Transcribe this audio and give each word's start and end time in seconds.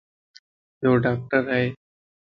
يو 0.83 0.91
ڊاڪٽر 1.03 1.41
ائي 1.55 1.65